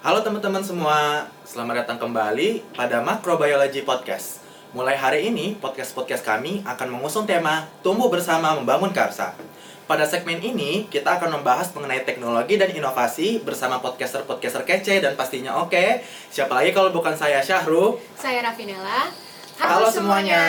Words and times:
Halo 0.00 0.24
teman-teman 0.24 0.64
semua, 0.64 1.28
selamat 1.44 1.84
datang 1.84 2.00
kembali 2.00 2.72
pada 2.72 3.04
Macrobiology 3.04 3.84
Podcast. 3.84 4.40
Mulai 4.72 4.96
hari 4.96 5.28
ini, 5.28 5.60
podcast-podcast 5.60 6.24
kami 6.24 6.64
akan 6.64 6.96
mengusung 6.96 7.28
tema 7.28 7.68
Tumbuh 7.84 8.08
Bersama 8.08 8.56
Membangun 8.56 8.96
Karsa. 8.96 9.36
Pada 9.84 10.08
segmen 10.08 10.40
ini, 10.40 10.88
kita 10.88 11.20
akan 11.20 11.36
membahas 11.36 11.68
mengenai 11.76 12.00
teknologi 12.08 12.56
dan 12.56 12.72
inovasi 12.72 13.44
bersama 13.44 13.76
podcaster-podcaster 13.84 14.64
kece 14.64 15.04
dan 15.04 15.20
pastinya 15.20 15.60
oke. 15.60 16.00
Siapa 16.32 16.48
lagi 16.56 16.72
kalau 16.72 16.96
bukan 16.96 17.12
saya 17.12 17.44
Syahru? 17.44 18.00
Saya 18.16 18.40
Rafinella. 18.40 19.12
Halo 19.60 19.92
semuanya. 19.92 20.40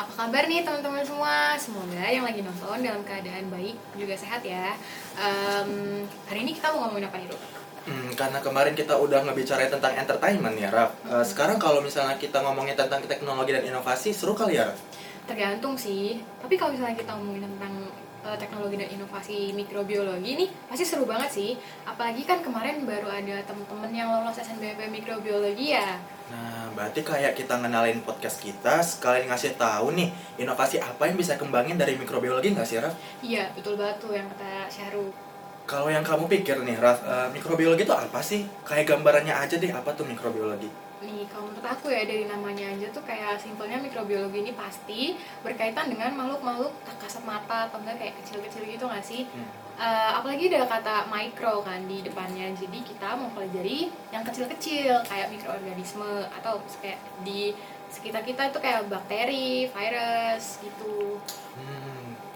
Apa 0.00 0.12
kabar 0.16 0.48
nih 0.48 0.64
teman-teman 0.64 1.04
semua? 1.04 1.60
Semoga 1.60 2.08
yang 2.08 2.24
lagi 2.24 2.40
nonton 2.40 2.80
dalam 2.80 3.04
keadaan 3.04 3.52
baik 3.52 3.76
juga 4.00 4.16
sehat 4.16 4.40
ya. 4.40 4.72
Em, 5.20 6.00
hari 6.24 6.48
ini 6.48 6.56
kita 6.56 6.72
mau 6.72 6.88
ngomongin 6.88 7.12
apa 7.12 7.20
nih, 7.20 7.28
Ru? 7.28 7.61
Hmm, 7.82 8.14
karena 8.14 8.38
kemarin 8.38 8.78
kita 8.78 8.94
udah 8.94 9.26
ngebicarain 9.26 9.66
tentang 9.66 9.92
entertainment 9.98 10.54
ya, 10.54 10.70
Raf. 10.70 10.94
Eh, 11.02 11.24
sekarang 11.26 11.58
kalau 11.58 11.82
misalnya 11.82 12.14
kita 12.14 12.38
ngomongin 12.38 12.78
tentang 12.78 13.02
teknologi 13.02 13.50
dan 13.50 13.66
inovasi, 13.66 14.14
seru 14.14 14.38
kali 14.38 14.54
ya, 14.54 14.70
Raf? 14.70 14.78
Tergantung 15.26 15.74
sih. 15.74 16.22
Tapi 16.38 16.54
kalau 16.54 16.78
misalnya 16.78 16.94
kita 16.94 17.10
ngomongin 17.18 17.42
tentang 17.42 17.74
eh, 18.22 18.38
teknologi 18.38 18.78
dan 18.78 18.90
inovasi 18.94 19.50
mikrobiologi 19.50 20.30
nih 20.38 20.48
pasti 20.70 20.86
seru 20.86 21.10
banget 21.10 21.30
sih. 21.34 21.50
Apalagi 21.82 22.22
kan 22.22 22.38
kemarin 22.38 22.86
baru 22.86 23.10
ada 23.10 23.42
temen-temen 23.42 23.90
yang 23.90 24.14
lolos 24.14 24.38
SNBP 24.38 24.86
mikrobiologi 24.86 25.74
ya. 25.74 25.98
Nah, 26.30 26.70
berarti 26.72 27.02
kayak 27.02 27.34
kita 27.34 27.60
ngenalin 27.60 28.00
podcast 28.06 28.40
kita, 28.40 28.80
sekalian 28.80 29.28
ngasih 29.28 29.58
tahu 29.58 29.92
nih, 29.92 30.08
inovasi 30.38 30.78
apa 30.78 31.10
yang 31.10 31.18
bisa 31.18 31.34
kembangin 31.34 31.76
dari 31.76 31.98
mikrobiologi 31.98 32.54
nggak 32.54 32.64
sih, 32.64 32.78
Raf? 32.78 32.94
Iya, 33.20 33.50
betul 33.58 33.74
banget 33.74 33.98
tuh 33.98 34.14
yang 34.14 34.30
kata 34.30 34.70
Syahru. 34.70 35.31
Kalau 35.62 35.88
yang 35.88 36.02
kamu 36.02 36.26
pikir 36.26 36.58
nih, 36.66 36.76
eh, 36.76 37.28
mikrobiologi 37.30 37.86
itu 37.86 37.94
apa 37.94 38.18
sih? 38.18 38.44
Kayak 38.66 38.94
gambarannya 38.96 39.34
aja 39.34 39.54
deh, 39.56 39.70
apa 39.70 39.94
tuh 39.94 40.04
mikrobiologi? 40.04 40.68
Nih, 41.02 41.26
kalau 41.26 41.50
menurut 41.50 41.66
aku 41.66 41.90
ya 41.90 42.06
dari 42.06 42.30
namanya 42.30 42.70
aja 42.70 42.86
tuh 42.94 43.02
kayak 43.02 43.34
simpelnya 43.34 43.78
mikrobiologi 43.82 44.38
ini 44.46 44.52
pasti 44.54 45.18
berkaitan 45.42 45.90
dengan 45.90 46.14
makhluk-makhluk 46.14 46.70
tak 46.86 46.94
kasat 47.02 47.26
mata 47.26 47.66
atau 47.66 47.82
enggak 47.82 47.98
kayak 47.98 48.14
kecil-kecil 48.22 48.62
gitu 48.66 48.84
nggak 48.86 49.02
sih? 49.02 49.26
Hmm. 49.26 49.50
Eh, 49.82 50.10
apalagi 50.14 50.46
ada 50.52 50.68
kata 50.68 51.10
micro 51.10 51.64
kan 51.66 51.82
di 51.90 52.06
depannya, 52.06 52.54
jadi 52.54 52.78
kita 52.86 53.18
mau 53.18 53.34
pelajari 53.34 53.90
yang 54.14 54.22
kecil-kecil 54.22 55.02
kayak 55.08 55.26
mikroorganisme 55.32 56.28
atau 56.38 56.62
kayak 56.78 57.02
di 57.26 57.50
sekitar 57.92 58.22
kita 58.24 58.48
itu 58.48 58.58
kayak 58.62 58.88
bakteri, 58.88 59.68
virus 59.68 60.62
gitu. 60.64 61.18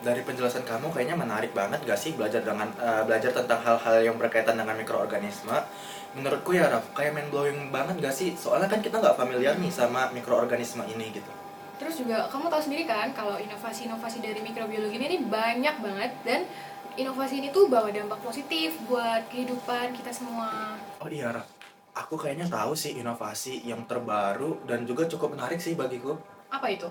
Dari 0.07 0.23
penjelasan 0.23 0.63
kamu 0.63 0.95
kayaknya 0.95 1.19
menarik 1.19 1.51
banget 1.51 1.83
gak 1.83 1.99
sih 1.99 2.15
belajar 2.15 2.39
dengan 2.39 2.71
eh, 2.79 3.03
belajar 3.03 3.35
tentang 3.35 3.59
hal-hal 3.59 4.07
yang 4.07 4.15
berkaitan 4.15 4.55
dengan 4.55 4.79
mikroorganisme? 4.79 5.59
Menurutku 6.15 6.55
ya, 6.55 6.71
Raf, 6.71 6.95
kayak 6.95 7.11
mind 7.11 7.35
blowing 7.35 7.75
banget 7.75 7.99
gak 7.99 8.15
sih? 8.15 8.39
Soalnya 8.39 8.71
kan 8.71 8.79
kita 8.79 9.03
nggak 9.03 9.19
familiar 9.19 9.59
nih 9.59 9.67
sama 9.75 10.07
mikroorganisme 10.15 10.87
ini 10.87 11.11
gitu. 11.11 11.27
Terus 11.83 11.99
juga 11.99 12.31
kamu 12.31 12.47
tahu 12.47 12.63
sendiri 12.71 12.87
kan 12.87 13.11
kalau 13.19 13.35
inovasi-inovasi 13.35 14.23
dari 14.23 14.39
mikrobiologi 14.47 14.95
ini 14.95 15.27
banyak 15.27 15.75
banget 15.83 16.15
dan 16.23 16.47
inovasi 16.95 17.43
ini 17.43 17.51
tuh 17.51 17.67
bawa 17.67 17.91
dampak 17.91 18.23
positif 18.23 18.79
buat 18.87 19.27
kehidupan 19.27 19.91
kita 19.91 20.15
semua. 20.15 20.79
Oh 21.03 21.11
iya, 21.11 21.35
Raf. 21.35 21.51
Aku 21.99 22.15
kayaknya 22.15 22.47
tahu 22.47 22.79
sih 22.79 22.95
inovasi 22.95 23.67
yang 23.67 23.83
terbaru 23.91 24.63
dan 24.71 24.87
juga 24.87 25.11
cukup 25.11 25.35
menarik 25.35 25.59
sih 25.59 25.75
bagiku. 25.75 26.15
Apa 26.47 26.71
itu? 26.71 26.87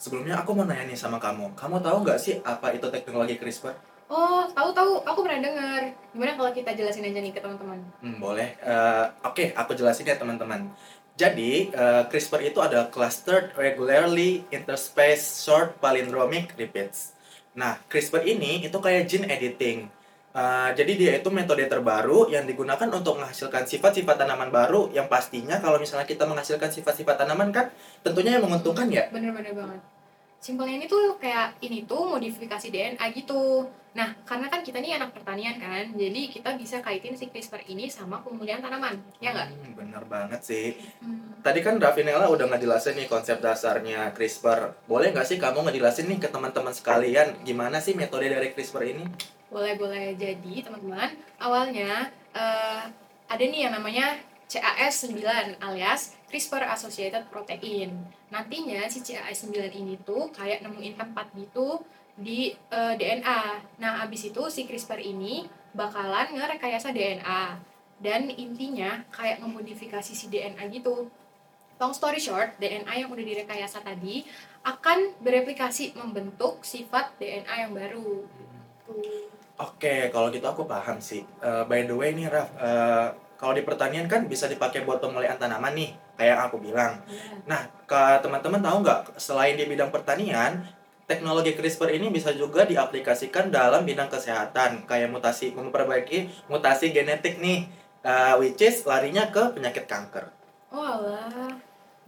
Sebelumnya 0.00 0.40
aku 0.40 0.56
mau 0.56 0.64
nanya 0.64 0.88
nih 0.88 0.96
sama 0.96 1.20
kamu. 1.20 1.52
Kamu 1.52 1.84
tahu 1.84 2.00
nggak 2.00 2.16
sih 2.16 2.40
apa 2.40 2.72
itu 2.72 2.88
teknologi 2.88 3.36
CRISPR? 3.36 3.76
Oh, 4.08 4.48
tahu-tahu, 4.56 5.04
aku 5.04 5.20
pernah 5.22 5.44
dengar. 5.44 5.92
Gimana 6.16 6.34
kalau 6.40 6.50
kita 6.56 6.72
jelasin 6.72 7.04
aja 7.04 7.20
nih 7.20 7.36
ke 7.36 7.38
teman-teman? 7.44 7.78
Hmm, 8.00 8.16
boleh. 8.16 8.56
Eh, 8.64 9.04
Oke, 9.28 9.52
aku 9.52 9.76
jelasin 9.76 10.08
ya 10.08 10.16
teman-teman. 10.16 10.72
Jadi, 11.20 11.68
eh, 11.68 12.02
CRISPR 12.08 12.48
itu 12.48 12.64
adalah 12.64 12.88
Clustered 12.88 13.52
Regularly 13.60 14.48
Interspaced 14.48 15.44
Short 15.44 15.76
Palindromic 15.84 16.56
Repeats. 16.56 17.12
Nah, 17.52 17.76
CRISPR 17.92 18.24
ini 18.24 18.64
itu 18.64 18.78
kayak 18.80 19.04
gene 19.04 19.28
editing. 19.28 19.99
Eh, 20.30 20.70
jadi 20.78 20.92
dia 20.94 21.12
itu 21.18 21.26
metode 21.34 21.66
terbaru 21.66 22.30
yang 22.30 22.46
digunakan 22.46 22.86
untuk 22.86 23.18
menghasilkan 23.18 23.66
sifat-sifat 23.66 24.14
tanaman 24.14 24.54
baru 24.54 24.86
yang 24.94 25.10
pastinya 25.10 25.58
kalau 25.58 25.74
misalnya 25.82 26.06
kita 26.06 26.22
menghasilkan 26.22 26.70
sifat-sifat 26.70 27.18
tanaman 27.18 27.50
kan 27.50 27.66
tentunya 28.06 28.38
yang 28.38 28.46
menguntungkan 28.46 28.86
ya. 28.86 29.10
Bener-bener 29.10 29.50
banget. 29.50 29.82
Simpelnya 30.38 30.78
ini 30.78 30.86
tuh 30.86 31.18
kayak 31.18 31.58
ini 31.58 31.82
tuh 31.82 32.14
modifikasi 32.14 32.62
DNA 32.70 33.02
gitu. 33.10 33.66
Nah, 33.90 34.14
karena 34.22 34.46
kan 34.46 34.62
kita 34.62 34.78
nih 34.78 35.02
anak 35.02 35.10
pertanian 35.10 35.58
kan, 35.58 35.82
jadi 35.98 36.30
kita 36.30 36.54
bisa 36.54 36.78
kaitin 36.78 37.18
si 37.18 37.26
CRISPR 37.26 37.66
ini 37.66 37.90
sama 37.90 38.22
pemulihan 38.22 38.62
tanaman, 38.62 39.02
ya 39.18 39.34
nggak? 39.34 39.50
Hmm, 39.50 39.74
bener 39.74 40.02
banget 40.06 40.40
sih. 40.46 40.78
Hmm. 41.02 41.42
Tadi 41.42 41.58
kan 41.58 41.74
Rafinella 41.82 42.30
udah 42.30 42.46
ngejelasin 42.54 42.94
nih 42.94 43.10
konsep 43.10 43.42
dasarnya 43.42 44.14
CRISPR. 44.14 44.86
Boleh 44.86 45.10
nggak 45.10 45.26
sih 45.26 45.42
kamu 45.42 45.66
ngejelasin 45.66 46.06
nih 46.06 46.22
ke 46.22 46.30
teman-teman 46.30 46.70
sekalian 46.70 47.42
gimana 47.42 47.82
sih 47.82 47.98
metode 47.98 48.30
dari 48.30 48.54
CRISPR 48.54 48.94
ini? 48.94 49.04
Boleh-boleh 49.50 50.14
jadi 50.14 50.62
teman-teman, 50.62 51.10
awalnya 51.42 52.08
eh, 52.32 52.82
ada 53.30 53.44
nih 53.44 53.66
yang 53.66 53.74
namanya 53.74 54.18
CAS9 54.50 55.22
alias 55.62 56.18
CRISPR 56.26 56.66
Associated 56.74 57.30
Protein. 57.30 57.94
Nantinya 58.34 58.86
si 58.90 58.98
CAS9 59.02 59.70
ini 59.74 59.94
tuh 60.02 60.30
kayak 60.34 60.66
nemuin 60.66 60.98
tempat 60.98 61.30
gitu 61.38 61.82
di 62.18 62.50
eh, 62.54 62.94
DNA. 62.98 63.42
Nah, 63.78 64.02
abis 64.02 64.34
itu 64.34 64.42
si 64.50 64.66
CRISPR 64.66 64.98
ini 64.98 65.46
bakalan 65.74 66.34
ngerekayasa 66.34 66.90
DNA. 66.90 67.42
Dan 68.00 68.32
intinya 68.32 69.06
kayak 69.12 69.38
memodifikasi 69.44 70.10
si 70.10 70.26
DNA 70.26 70.66
gitu. 70.72 71.06
Long 71.78 71.94
story 71.94 72.18
short, 72.20 72.58
DNA 72.58 73.06
yang 73.06 73.08
udah 73.12 73.24
direkayasa 73.24 73.80
tadi 73.80 74.26
akan 74.66 75.16
bereplikasi 75.22 75.96
membentuk 75.96 76.60
sifat 76.66 77.14
DNA 77.16 77.54
yang 77.68 77.72
baru. 77.72 78.24
Tuh. 78.84 79.39
Oke, 79.60 80.08
kalau 80.08 80.32
gitu 80.32 80.48
aku 80.48 80.64
paham 80.64 80.96
sih. 81.04 81.20
Eh, 81.44 81.62
by 81.68 81.84
the 81.84 81.92
way 81.92 82.16
nih 82.16 82.32
Raf, 82.32 82.48
eh, 82.56 83.06
kalau 83.36 83.52
di 83.52 83.60
pertanian 83.60 84.08
kan 84.08 84.24
bisa 84.24 84.48
dipakai 84.48 84.88
buat 84.88 85.04
pemulihan 85.04 85.36
tanaman 85.36 85.76
nih, 85.76 85.92
kayak 86.16 86.28
yang 86.32 86.40
aku 86.48 86.56
bilang. 86.64 86.96
Iya. 87.04 87.44
Nah, 87.44 87.62
ke 87.84 88.00
teman-teman 88.24 88.60
tahu 88.64 88.76
nggak, 88.80 89.00
selain 89.20 89.60
di 89.60 89.68
bidang 89.68 89.92
pertanian, 89.92 90.64
teknologi 91.04 91.52
CRISPR 91.52 91.92
ini 91.92 92.08
bisa 92.08 92.32
juga 92.32 92.64
diaplikasikan 92.64 93.52
dalam 93.52 93.84
bidang 93.84 94.08
kesehatan, 94.08 94.88
kayak 94.88 95.12
mutasi, 95.12 95.52
memperbaiki 95.52 96.48
mutasi 96.48 96.96
genetik 96.96 97.36
nih, 97.36 97.68
eh, 98.00 98.34
which 98.40 98.64
is 98.64 98.80
larinya 98.88 99.28
ke 99.28 99.44
penyakit 99.52 99.84
kanker. 99.84 100.32
Oh 100.72 100.80
alah. 100.80 101.52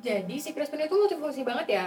Jadi 0.00 0.40
si 0.40 0.56
CRISPR 0.56 0.88
itu 0.88 0.96
multifungsi 0.96 1.44
banget 1.44 1.66
ya? 1.68 1.86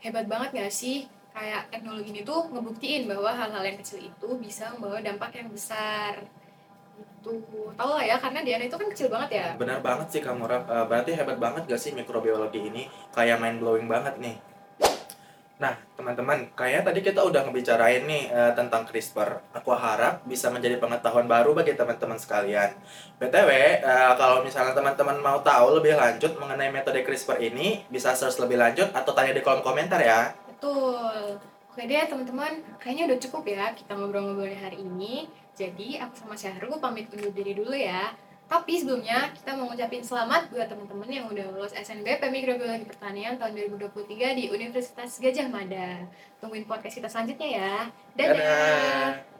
Hebat 0.00 0.24
banget 0.24 0.64
gak 0.64 0.72
sih? 0.72 1.08
Kayak 1.36 1.68
teknologi 1.68 2.16
ini 2.16 2.24
tuh 2.24 2.48
ngebuktiin 2.48 3.04
bahwa 3.04 3.28
hal-hal 3.28 3.60
yang 3.60 3.76
kecil 3.76 4.00
itu 4.00 4.28
bisa 4.40 4.72
membawa 4.72 5.04
dampak 5.04 5.36
yang 5.36 5.52
besar. 5.52 6.24
Itu. 6.96 7.44
Tahu 7.76 7.90
lah 7.92 8.04
ya, 8.08 8.16
karena 8.16 8.40
DNA 8.40 8.72
itu 8.72 8.76
kan 8.80 8.88
kecil 8.88 9.12
banget 9.12 9.30
ya. 9.36 9.46
Benar 9.60 9.84
banget 9.84 10.16
sih 10.16 10.24
kamu, 10.24 10.48
Raf. 10.48 10.64
Eh, 10.64 10.84
berarti 10.88 11.12
hebat 11.12 11.36
banget 11.36 11.68
gak 11.68 11.76
sih 11.76 11.92
mikrobiologi 11.92 12.72
ini? 12.72 12.88
Kayak 13.12 13.44
mind 13.44 13.60
blowing 13.60 13.84
banget 13.84 14.16
nih. 14.16 14.40
Nah, 15.60 15.76
teman-teman, 15.96 16.52
kayak 16.56 16.84
tadi 16.88 17.04
kita 17.04 17.20
udah 17.20 17.44
ngebicarain 17.44 18.08
nih 18.08 18.32
eh, 18.32 18.52
tentang 18.56 18.88
CRISPR. 18.88 19.52
Aku 19.60 19.76
harap 19.76 20.24
bisa 20.24 20.48
menjadi 20.48 20.80
pengetahuan 20.80 21.28
baru 21.28 21.52
bagi 21.52 21.76
teman-teman 21.76 22.16
sekalian. 22.16 22.72
BTW, 23.20 23.50
eh, 23.84 24.12
kalau 24.16 24.40
misalnya 24.40 24.72
teman-teman 24.72 25.20
mau 25.20 25.44
tahu 25.44 25.76
lebih 25.76 26.00
lanjut 26.00 26.32
mengenai 26.40 26.72
metode 26.72 27.04
CRISPR 27.04 27.44
ini, 27.44 27.84
bisa 27.92 28.16
search 28.16 28.40
lebih 28.40 28.56
lanjut 28.56 28.88
atau 28.96 29.12
tanya 29.12 29.36
di 29.36 29.44
kolom 29.44 29.60
komentar 29.60 30.00
ya. 30.00 30.45
Betul. 30.56 31.36
Oke 31.68 31.84
deh 31.84 32.08
teman-teman, 32.08 32.64
kayaknya 32.80 33.12
udah 33.12 33.18
cukup 33.20 33.44
ya 33.44 33.68
kita 33.76 33.92
ngobrol-ngobrol 33.92 34.48
hari 34.48 34.80
ini. 34.80 35.28
Jadi 35.52 36.00
aku 36.00 36.16
sama 36.16 36.32
Syahrul 36.32 36.80
pamit 36.80 37.12
undur 37.12 37.28
diri 37.36 37.52
dulu 37.52 37.76
ya. 37.76 38.16
Tapi 38.46 38.80
sebelumnya 38.80 39.28
kita 39.36 39.58
mau 39.58 39.68
ngucapin 39.68 40.00
selamat 40.00 40.48
buat 40.54 40.70
teman-teman 40.70 41.10
yang 41.10 41.26
udah 41.28 41.50
lulus 41.52 41.74
SNBP 41.76 42.30
Mikrobiologi 42.32 42.86
Pertanian 42.88 43.36
tahun 43.36 43.58
2023 43.76 44.38
di 44.38 44.44
Universitas 44.48 45.18
Gajah 45.20 45.52
Mada. 45.52 46.06
Tungguin 46.40 46.64
podcast 46.64 46.96
kita 46.96 47.10
selanjutnya 47.10 47.48
ya. 47.60 47.74
Dadah. 48.16 48.32
Dadah. 48.32 49.35